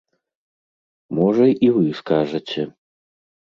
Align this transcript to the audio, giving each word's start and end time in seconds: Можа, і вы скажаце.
Можа, 1.19 1.45
і 1.69 1.71
вы 1.77 1.85
скажаце. 2.01 2.67